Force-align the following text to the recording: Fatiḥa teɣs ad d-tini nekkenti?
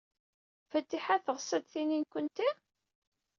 Fatiḥa 0.71 1.17
teɣs 1.25 1.49
ad 1.57 1.61
d-tini 1.63 1.97
nekkenti? 2.01 2.49